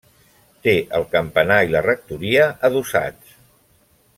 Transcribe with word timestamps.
Té 0.67 0.73
el 0.99 1.05
campanar 1.11 1.59
i 1.67 1.69
la 1.75 1.83
rectoria 1.87 2.49
adossats. 2.71 3.39